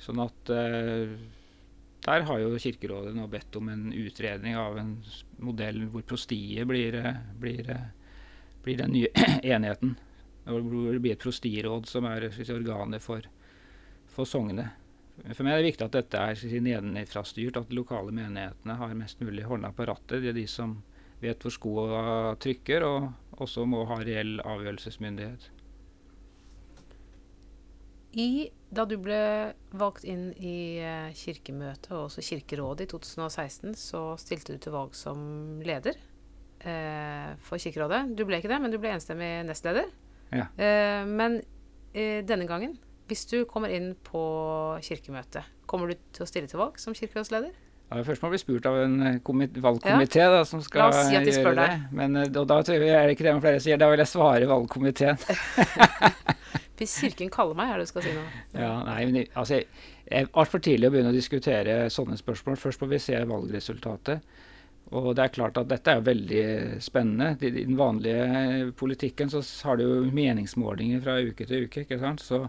[0.00, 1.16] Sånn at eh,
[2.06, 4.96] der har jo Kirkerådet nå bedt om en utredning av en
[5.42, 7.86] modell hvor prostiet blir, eh, blir, eh,
[8.62, 9.10] blir den nye
[9.54, 9.96] enheten.
[10.46, 13.24] Hvor det blir et prostiråd som er si, organet for,
[14.12, 14.82] for sognet.
[15.32, 18.94] For meg er det viktig at dette er si, nedenfrastyrt, at de lokale menighetene har
[18.94, 20.20] mest mulig hånda på rattet.
[20.22, 20.76] Det er de som
[21.22, 22.00] vet hvor skoa
[22.38, 25.50] trykker, og også må ha reell avgjørelsesmyndighet.
[28.16, 29.18] I, da du ble
[29.76, 34.96] valgt inn i uh, Kirkemøtet og også Kirkerådet i 2016, så stilte du til valg
[34.96, 35.20] som
[35.66, 35.98] leder
[36.64, 38.16] eh, for Kirkerådet.
[38.16, 39.92] Du ble ikke det, men du ble enstemmig nestleder.
[40.32, 40.48] Ja.
[40.56, 41.42] Eh, men
[41.96, 42.74] denne gangen,
[43.08, 44.20] hvis du kommer inn på
[44.84, 47.54] Kirkemøtet, kommer du til å stille til valg som kirkerådsleder?
[47.86, 50.30] Ja, først må vi bli spurt av en valgkomité ja.
[50.34, 51.68] da, som skal si gjøre det.
[51.96, 54.50] Men, og da tror jeg, er det ikke det flere sier, da vil jeg svare
[54.50, 55.16] valgkomiteen.
[56.76, 58.42] Hvis Kirken kaller meg, er det du skal si noe?
[58.52, 59.62] Ja, nei, altså,
[60.06, 62.58] Det er altfor tidlig å begynne å diskutere sånne spørsmål.
[62.60, 64.36] Først må vi se valgresultatet.
[64.94, 66.44] Og det er klart at dette er veldig
[66.84, 67.34] spennende.
[67.42, 71.82] I den vanlige politikken så har du jo meningsmålinger fra uke til uke.
[71.82, 72.22] ikke sant?
[72.22, 72.44] Så,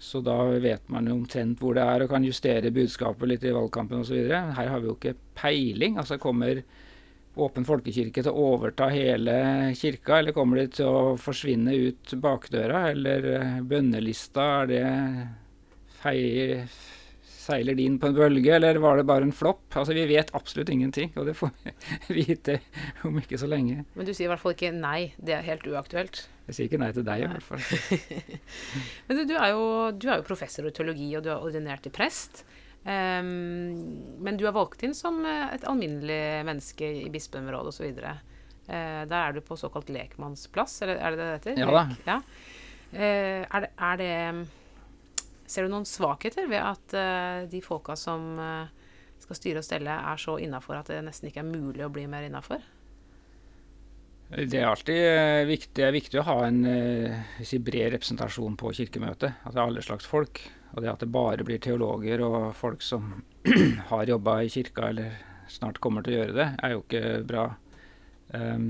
[0.00, 3.54] så da vet man jo omtrent hvor det er og kan justere budskapet litt i
[3.54, 4.18] valgkampen osv.
[4.32, 6.00] Her har vi jo ikke peiling.
[6.00, 6.64] altså kommer
[7.38, 9.34] Åpen folkekirke til å overta hele
[9.78, 12.88] kirka, eller kommer de til å forsvinne ut bakdøra?
[12.90, 14.84] Eller eh, bønnelista, er det
[17.40, 19.62] Seiler de inn på en bølge, eller var det bare en flopp?
[19.78, 21.72] Altså, Vi vet absolutt ingenting, og det får vi
[22.20, 22.58] vite
[23.08, 23.84] om ikke så lenge.
[23.94, 26.26] Men du sier i hvert fall ikke nei, det er helt uaktuelt?
[26.50, 27.62] Jeg sier ikke nei til deg, i hvert fall.
[29.08, 29.64] Men du, du, er jo,
[29.94, 32.44] du, er jo, professor i teologi, og du er ordinert til prest.
[32.80, 33.26] Um,
[34.24, 37.98] men du er valgt inn som eh, et alminnelig menneske i bispemrådet osv.
[38.70, 41.60] Uh, da er du på såkalt lekmannsplass, eller er det det det heter?
[41.60, 41.84] Ja da.
[42.08, 42.18] Ja.
[42.94, 44.14] Uh, er, det, er det
[45.50, 48.38] Ser du noen svakheter ved at uh, de folka som
[49.20, 52.06] skal styre og stelle, er så innafor at det nesten ikke er mulig å bli
[52.08, 52.62] mer innafor?
[54.30, 56.62] Det er alltid viktig, er viktig å ha en
[57.42, 59.42] si, bred representasjon på kirkemøtet.
[59.42, 60.38] At det er alle slags folk.
[60.74, 63.24] Og det at det bare blir teologer og folk som
[63.90, 65.18] har jobba i kirka eller
[65.50, 67.48] snart kommer til å gjøre det, er jo ikke bra.
[68.30, 68.68] Um,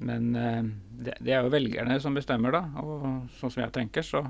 [0.00, 2.62] men det, det, er jo velgerne som bestemmer, da.
[2.80, 3.02] Og
[3.36, 4.22] sånn som jeg tenker, så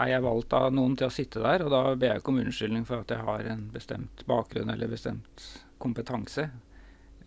[0.00, 2.40] er jeg valgt av noen til å sitte der, og da ber jeg ikke om
[2.42, 5.46] unnskyldning for at jeg har en bestemt bakgrunn eller bestemt
[5.82, 6.46] kompetanse.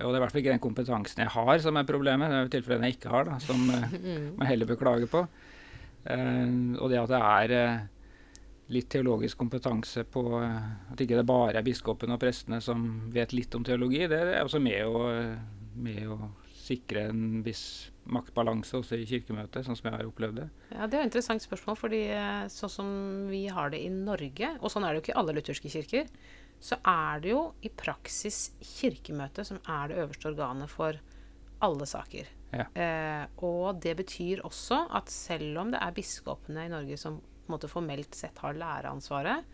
[0.02, 2.40] Og det er i hvert fall ikke den kompetansen jeg har som er problemet, det
[2.40, 3.98] er i tilfelle den jeg ikke har, da, som uh,
[4.40, 5.26] man heller bør klage på.
[6.04, 7.84] Uh, og det at det er uh,
[8.74, 13.36] litt teologisk kompetanse på uh, At ikke det bare er biskopene og prestene som vet
[13.36, 15.04] litt om teologi, det er også med å,
[15.80, 16.18] med å
[16.64, 20.48] sikre en viss maktbalanse også i Kirkemøtet, sånn som jeg har opplevd det?
[20.74, 22.94] Ja, Det er et interessant spørsmål, fordi eh, sånn som
[23.32, 26.08] vi har det i Norge, og sånn er det jo ikke i alle lutherske kirker,
[26.64, 31.00] så er det jo i praksis Kirkemøtet som er det øverste organet for
[31.64, 32.32] alle saker.
[32.54, 32.68] Ja.
[32.78, 37.20] Eh, og det betyr også at selv om det er biskopene i Norge som
[37.52, 39.50] måte formelt sett har læreansvaret,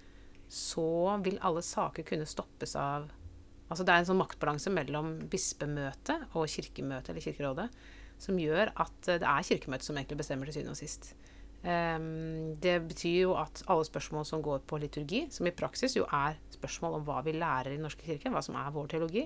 [0.49, 3.09] så vil alle saker kunne stoppes av
[3.69, 7.67] Altså det er en sånn maktbalanse mellom bispemøtet og kirkemøtet eller Kirkerådet
[8.19, 11.11] som gjør at eh, det er Kirkemøtet som egentlig bestemmer til syvende og sist.
[11.59, 16.05] Um, det betyr jo at alle spørsmål som går på liturgi, som i praksis jo
[16.07, 19.25] er spørsmål om hva vi lærer i Den norske kirke, hva som er vår teologi,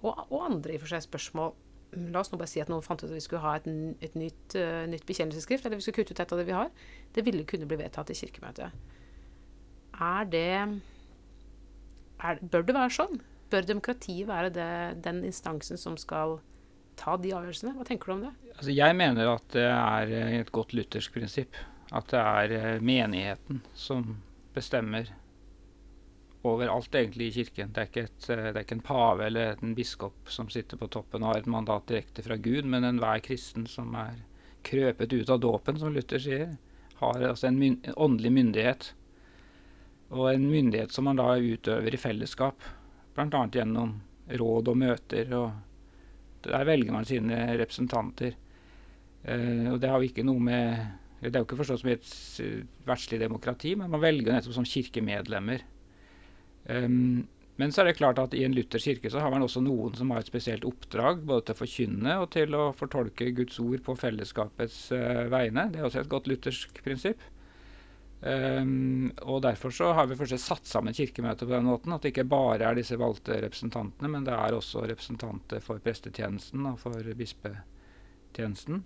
[0.00, 1.52] og, og, andre i og for seg spørsmål
[1.92, 3.66] La oss nå bare si at noen fant ut at vi skulle ha et,
[4.04, 6.70] et nytt, uh, nytt bekjennelsesskrift, eller vi skulle kutte ut et av det vi har.
[7.16, 8.76] Det ville kunne bli vedtatt i Kirkemøtet.
[10.00, 10.44] Er det
[12.20, 13.18] er, Bør det være sånn?
[13.50, 14.70] Bør demokratiet være det,
[15.02, 16.38] den instansen som skal
[17.00, 17.74] ta de avgjørelsene.
[17.74, 18.32] Hva tenker du om det?
[18.54, 21.58] Altså, jeg mener at det er et godt luthersk prinsipp.
[21.90, 24.20] At det er eh, menigheten som
[24.54, 25.10] bestemmer
[26.42, 27.72] over alt egentlig i kirken.
[27.76, 30.88] Det er, et, eh, det er ikke en pave eller en biskop som sitter på
[30.88, 34.22] toppen og har et mandat direkte fra Gud, men enhver kristen som er
[34.64, 36.56] krøpet ut av dåpen, som Luther sier,
[37.00, 38.92] har altså en, myn en åndelig myndighet.
[40.10, 42.64] Og en myndighet som man da utøver i fellesskap,
[43.14, 43.42] bl.a.
[43.52, 43.98] gjennom
[44.40, 45.50] råd og møter og
[46.44, 48.36] der velger man sine representanter.
[49.24, 52.12] Eh, og det har jo ikke noe med Det er jo ikke forstått som et
[52.86, 55.60] verdslig demokrati, men man velger nettopp som kirkemedlemmer.
[56.68, 57.28] Um,
[57.60, 59.92] men så er det klart at i en luthersk kirke så har man også noen
[59.96, 63.82] som har et spesielt oppdrag, både til å forkynne og til å fortolke Guds ord
[63.84, 65.66] på fellesskapets uh, vegne.
[65.72, 67.20] Det er også et godt luthersk prinsipp.
[68.20, 71.92] Um, og Derfor så har vi først satt sammen Kirkemøtet på den måten.
[71.92, 76.68] At det ikke bare er disse valgte representantene, men det er også representanter for prestetjenesten
[76.68, 78.84] og for bispetjenesten.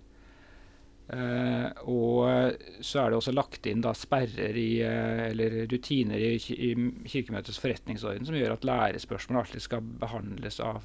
[1.05, 6.31] Uh, og så er det også lagt inn da sperrer i, uh, eller rutiner i,
[6.39, 6.71] i,
[7.05, 10.81] Kirkemøtets forretningsorden som gjør at lærespørsmål alltid skal behandles av,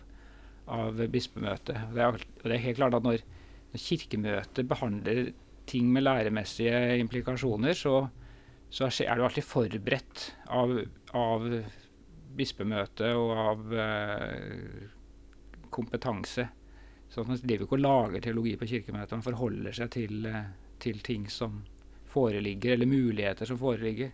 [0.69, 1.87] av bispemøtet.
[1.89, 3.25] Og det, er, og det er helt klart at når,
[3.73, 5.23] når Kirkemøtet behandler
[5.71, 7.97] ting med læremessige implikasjoner, så,
[8.69, 10.77] så er du alltid forberedt av,
[11.17, 11.49] av
[12.37, 14.89] bispemøtet og av uh,
[15.73, 16.51] kompetanse.
[17.11, 21.01] Så Man driver ikke og lager teologi på kirkemøtet, man forholder seg til, eh, til
[21.03, 21.64] ting som
[22.07, 24.12] foreligger, eller muligheter som foreligger.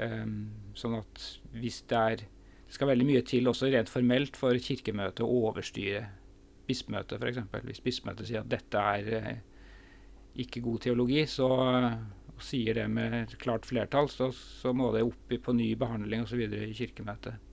[0.00, 1.20] Um, sånn at
[1.52, 2.22] hvis det er
[2.72, 6.06] Det skal veldig mye til, også rent formelt, for kirkemøtet å overstyre
[6.64, 7.66] bispemøtet, f.eks.
[7.66, 9.42] Hvis bispemøtet sier at dette er eh,
[10.40, 11.50] ikke god teologi, så
[12.32, 16.40] og sier det med klart flertall, så, så må det opp på ny behandling osv.
[16.48, 17.51] i Kirkemøtet.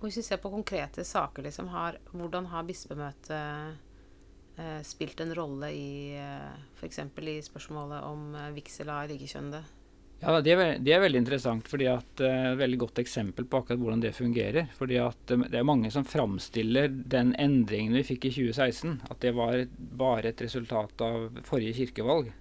[0.00, 3.32] Hvis vi ser på konkrete saker, liksom, har, hvordan har bispemøtet
[4.60, 7.00] eh, spilt en rolle i eh, f.eks.
[7.22, 9.64] i spørsmålet om eh, vigsel av likekjønnede?
[10.20, 11.68] Ja, det er, det er, veldig interessant.
[11.68, 14.70] fordi at eh, veldig godt eksempel på akkurat hvordan det fungerer.
[14.76, 19.20] fordi at eh, Det er mange som framstiller den endringen vi fikk i 2016, at
[19.20, 22.32] det var bare et resultat av forrige kirkevalg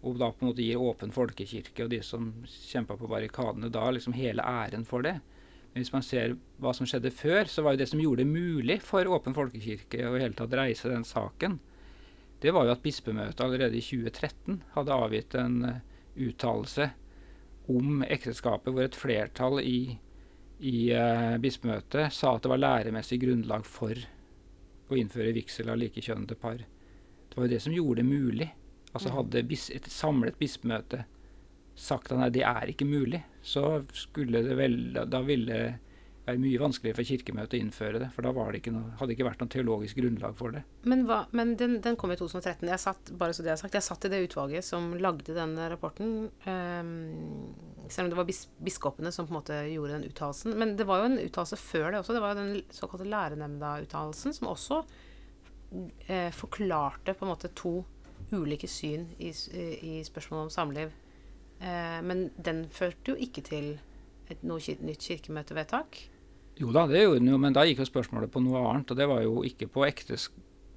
[0.00, 3.84] og da på en måte gir åpen folkekirke og de som kjempa på barrikadene da,
[3.92, 5.18] liksom hele æren for det.
[5.70, 8.32] Men hvis man ser hva som skjedde før, så var jo det som gjorde det
[8.32, 11.60] mulig for åpen folkekirke å i hele tatt reise den saken,
[12.40, 15.80] det var jo at bispemøtet allerede i 2013 hadde avgitt en uh,
[16.16, 16.88] uttalelse
[17.70, 19.98] om ekteskapet hvor et flertall i,
[20.64, 23.94] i uh, bispemøtet sa at det var læremessig grunnlag for
[24.90, 26.64] å innføre vigsel av likekjønnede par.
[26.64, 28.48] Det var jo det som gjorde det mulig.
[28.90, 31.04] Altså Hadde bis et samlet bispemøte
[31.80, 34.76] sagt at nei, det er ikke mulig, så skulle det vel
[35.08, 35.60] Da ville
[36.30, 38.08] det er mye vanskeligere for Kirkemøtet å innføre det.
[38.14, 40.60] For da det ikke noe, hadde det ikke vært noe teologisk grunnlag for det.
[40.86, 42.68] Men, hva, men den, den, kom i 2013.
[42.70, 45.56] Jeg satt bare så det jeg sagt, jeg satt i det utvalget som lagde den
[45.72, 46.28] rapporten.
[46.44, 50.54] Um, selv om det var bis, biskopene som på en måte gjorde den uttalelsen.
[50.60, 52.14] Men det var jo en uttalelse før det også.
[52.14, 54.84] Det var jo den såkalte lærenemnda-uttalelsen som også
[56.06, 57.80] eh, forklarte på en måte to
[58.30, 60.94] ulike syn i, i spørsmålet om samliv.
[61.60, 63.74] Eh, men den førte jo ikke til
[64.30, 66.00] et noe nytt kirkemøtevedtak.
[66.60, 68.92] Jo da, det gjorde den jo, men da gikk jo spørsmålet på noe annet.
[68.92, 69.86] Og det var jo ikke på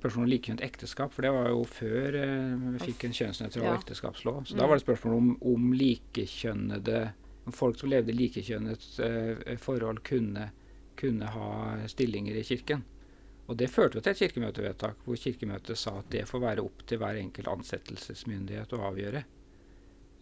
[0.03, 3.75] spørsmål om likekjønt ekteskap, for det var jo før eh, vi fikk en kjønnsnøytral ja.
[3.79, 4.41] ekteskapslov.
[4.49, 4.59] Så mm.
[4.59, 7.03] da var det spørsmål om, om likekjønnede
[7.43, 10.49] om folk som levde likekjønnet eh, forhold, kunne,
[10.99, 12.83] kunne, ha stillinger i kirken.
[13.51, 16.85] Og det førte jo til et kirkemøtevedtak hvor Kirkemøtet sa at det får være opp
[16.87, 19.23] til hver enkelt ansettelsesmyndighet å avgjøre.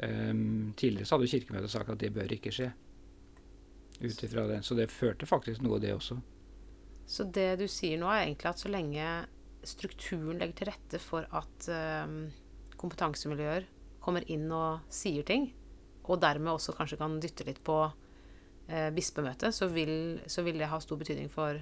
[0.02, 2.72] Um, tidligere så hadde Kirkemøtet sagt at det bør ikke skje
[4.02, 4.64] ut det.
[4.66, 6.18] Så det førte faktisk noe, det også.
[7.06, 9.06] Så det du sier nå, er egentlig at så lenge
[9.68, 11.68] strukturen legger til rette for at
[12.08, 12.32] um,
[12.82, 13.68] kompetansemiljøer
[14.02, 15.52] kommer inn og sier ting,
[16.10, 20.72] og dermed også kanskje kan dytte litt på uh, bispemøtet, så vil, så vil, det
[20.72, 21.60] ha stor betydning for,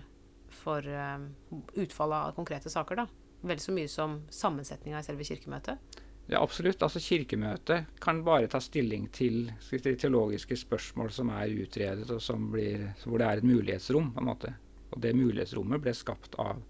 [0.61, 1.27] for um,
[1.75, 3.03] utfallet av konkrete saker.
[3.03, 3.09] da.
[3.49, 5.99] Vel så mye som sammensetninga i selve kirkemøtet.
[6.29, 6.83] Ja, absolutt.
[6.85, 13.17] Altså Kirkemøtet kan bare ta stilling til teologiske spørsmål som er utredet, og blir, hvor
[13.17, 14.11] det er et mulighetsrom.
[14.13, 14.53] på en måte.
[14.91, 16.61] Og det mulighetsrommet ble skapt av,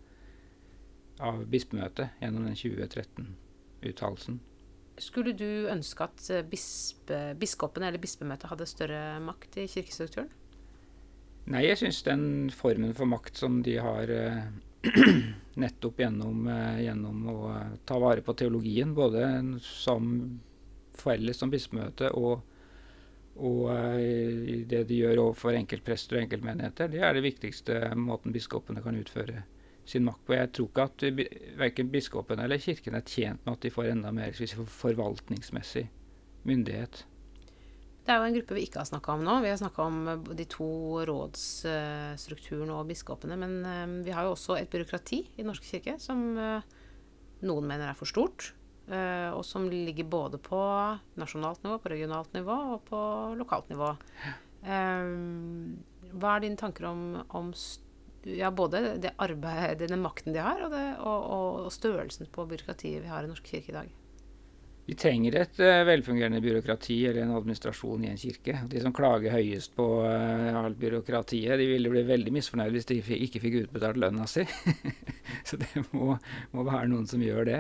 [1.20, 4.40] av bispemøtet gjennom den 2013-uttalelsen.
[5.00, 10.32] Skulle du ønske at bispe, biskopene eller bispemøtet hadde større makt i kirkestrukturen?
[11.50, 14.44] Nei, jeg syns den formen for makt som de har eh,
[15.60, 19.26] nettopp gjennom, eh, gjennom, å eh, ta vare på teologien, både
[19.64, 20.40] som
[21.00, 22.42] felles som bispemøte og,
[23.40, 24.00] og uh,
[24.68, 26.90] det de gjør overfor enkeltprester og enkeltmenigheter.
[26.92, 29.46] Det er det viktigste måten biskopene kan utføre
[29.88, 30.36] sin makt på.
[30.36, 31.06] Jeg tror ikke at
[31.62, 34.36] verken biskopene eller kirken er tjent med at de får enda mer
[34.82, 35.86] forvaltningsmessig
[36.50, 37.06] myndighet.
[38.10, 39.36] Det er jo en gruppe vi ikke har snakka om nå.
[39.44, 40.70] Vi har snakka om eh, de to
[41.06, 43.36] rådsstrukturene og biskopene.
[43.38, 46.66] Men eh, vi har jo også et byråkrati i Den norske kirke som eh,
[47.46, 48.56] noen mener er for stort.
[48.90, 50.58] Og som ligger både på
[51.22, 53.02] nasjonalt nivå, på regionalt nivå og på
[53.38, 53.92] lokalt nivå.
[54.66, 57.04] Hva er dine tanker om,
[57.38, 57.52] om
[58.26, 63.06] ja, både det arbeidet, den makten de har, og, det, og, og størrelsen på byråkratiet
[63.06, 63.99] vi har i Norsk kirke i dag?
[64.90, 68.56] Vi trenger et uh, velfungerende byråkrati eller en administrasjon i en kirke.
[68.72, 72.98] De som klager høyest på uh, alt byråkratiet, de ville bli veldig misfornøyd hvis de
[72.98, 74.48] ikke fikk utbetalt lønna si.
[75.48, 76.16] Så det må,
[76.56, 77.60] må, være noen som gjør det.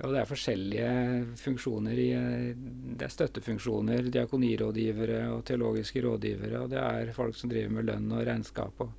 [0.00, 0.90] Og det er forskjellige
[1.38, 2.50] funksjoner i uh,
[2.98, 8.10] Det er støttefunksjoner, diakonirådgivere og teologiske rådgivere, og det er folk som driver med lønn
[8.10, 8.90] og regnskap og,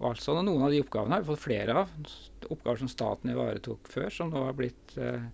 [0.00, 0.42] og alt sånt.
[0.42, 1.94] Og noen av de oppgavene har vi fått flere av.
[2.48, 5.30] Oppgaver som staten ivaretok før, som nå har blitt uh,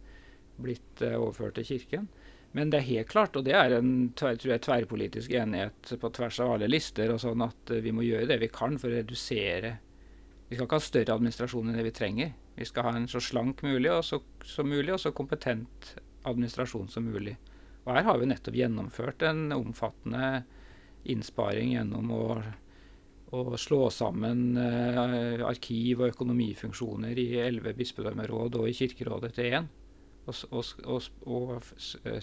[0.62, 2.08] blitt uh, overført til Kirken.
[2.56, 6.38] Men det er helt klart, og det er en tror jeg, tverrpolitisk enighet på tvers
[6.40, 9.00] av alle lister, og sånn at uh, vi må gjøre det vi kan for å
[9.00, 9.76] redusere
[10.46, 12.34] Vi skal ikke ha større administrasjon enn det vi trenger.
[12.54, 16.86] Vi skal ha en så slank mulig og så, som mulig, og så kompetent administrasjon
[16.88, 17.34] som mulig.
[17.86, 20.44] Og her har vi nettopp gjennomført en omfattende
[21.10, 22.24] innsparing gjennom å,
[23.34, 29.68] å slå sammen eh, arkiv- og økonomifunksjoner i elleve bispedømmeråd og i Kirkerådet til én
[30.26, 32.20] og, og, og,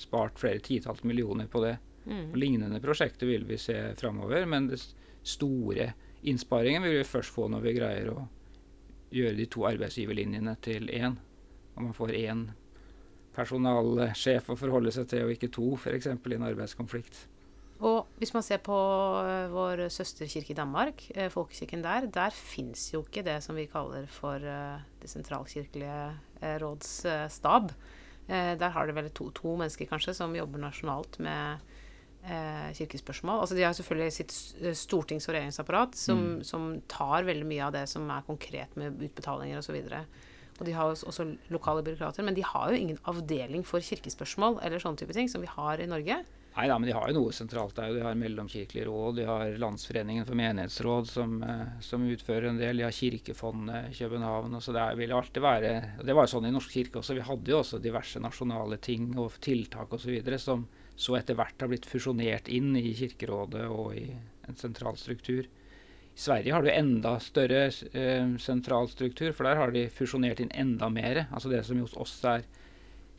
[0.00, 1.76] spart flere titalls millioner på det.
[2.04, 2.30] Mm.
[2.34, 4.80] lignende prosjekter vil vi se framover, men den
[5.22, 5.90] store
[6.22, 8.22] innsparingen vil vi først få når vi greier å
[9.12, 11.18] gjøre de to arbeidsgiverlinjene til én.
[11.74, 12.46] Når man får én
[13.36, 16.08] personalsjef å forholde seg til, og ikke to, f.eks.
[16.08, 17.20] i en arbeidskonflikt.
[18.20, 18.76] Hvis man ser på
[19.24, 23.64] eh, vår søsterkirke i Danmark, eh, folkekirken der, der fins jo ikke det som vi
[23.70, 26.92] kaller for eh, det sentralkirkelige råds
[27.32, 27.72] stab.
[28.30, 31.64] Der har det vel to, to, mennesker kanskje som jobber nasjonalt med
[32.78, 33.40] kirkespørsmål.
[33.42, 34.32] Altså De har selvfølgelig sitt
[34.78, 36.44] stortings- og regjeringsapparat som, mm.
[36.46, 39.76] som, tar veldig mye av det som er konkret med utbetalinger osv.
[39.82, 40.16] Og,
[40.60, 42.24] og de har også lokale byråkrater.
[42.24, 45.82] Men de har jo ingen avdeling for kirkespørsmål eller sånne type ting som vi har
[45.82, 46.22] i Norge.
[46.56, 47.92] Nei da, men de har jo noe sentralt der.
[47.94, 52.82] De har Mellomkirkelig råd, de har Landsforeningen for menighetsråd som, eh, som utfører en del.
[52.82, 54.54] De har Kirkefondet i København.
[54.54, 57.14] og så Det vil alltid være og Det var jo sånn i Norsk kirke også.
[57.14, 60.38] Vi hadde jo også diverse nasjonale ting og tiltak osv.
[60.38, 64.10] som så etter hvert har blitt fusjonert inn i Kirkerådet og i
[64.48, 65.44] en sentral struktur.
[65.44, 70.50] I Sverige har du enda større eh, sentral struktur, for der har de fusjonert inn
[70.52, 71.26] enda mer.
[71.30, 72.42] Altså det som hos oss er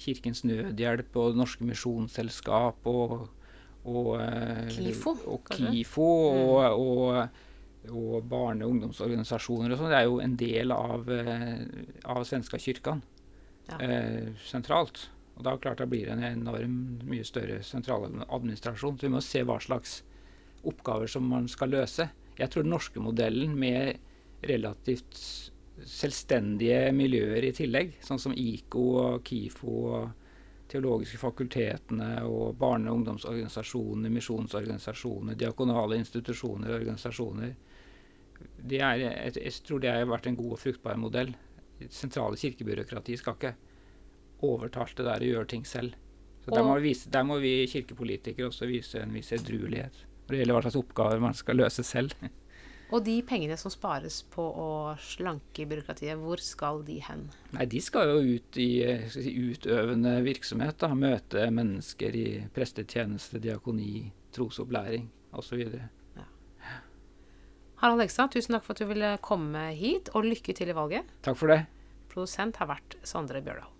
[0.01, 3.29] Kirkens Nødhjelp og Norske Misjonsselskap og,
[3.85, 5.15] og eh, KIFO.
[5.29, 6.81] Og, KIFO og, mm.
[6.81, 9.93] og, og barne- og ungdomsorganisasjoner og sånn.
[9.93, 11.65] Det er jo en del av, eh,
[12.09, 13.03] av Svenska kyrkan
[13.69, 13.79] ja.
[13.79, 15.07] eh, sentralt.
[15.37, 16.77] Og da klart det blir en enorm
[17.07, 18.97] mye større sentraladministrasjon.
[18.97, 20.01] Så vi må se hva slags
[20.67, 22.09] oppgaver som man skal løse.
[22.37, 23.97] Jeg tror den norske modellen med
[24.45, 25.50] relativt
[25.87, 30.09] selvstendige miljøer i tillegg, sånn som IKO og KIFO og
[30.71, 37.55] teologiske fakultetene og barne- og ungdomsorganisasjoner, misjonsorganisasjoner, diakonale institusjoner og organisasjoner.
[38.71, 39.03] Er,
[39.35, 41.33] jeg, tror det har vært en god og fruktbar modell.
[41.81, 43.55] Det sentrale kirkebyråkrati skal ikke
[44.47, 45.97] overtale det der og gjøre ting selv.
[46.41, 50.33] Så der må, vi vise, der må vi kirkepolitikere også vise en viss edruelighet når
[50.33, 52.13] det gjelder hva slags oppgaver man skal løse selv.
[52.91, 54.67] Og de pengene som spares på å
[54.99, 57.29] slanke byråkratiet, hvor skal de hen?
[57.55, 58.69] Nei, De skal jo ut i
[59.13, 60.77] si, utøvende virksomhet.
[60.81, 65.63] da, Møte mennesker i prestetjeneste, diakoni, trosopplæring osv.
[66.17, 66.27] Ja.
[67.81, 71.07] Harald Hegstad, tusen takk for at du ville komme hit, og lykke til i valget.
[71.23, 71.61] Takk for det.
[72.11, 73.71] Produsent har vært Sondre Bjørdal.